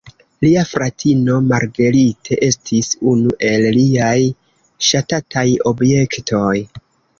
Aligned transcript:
Lia 0.43 0.61
fratino, 0.69 1.35
Marguerite, 1.51 2.39
estis 2.47 2.89
unu 3.13 3.35
el 3.51 3.69
liaj 3.77 4.17
ŝatataj 4.89 5.47
objektoj. 5.75 6.59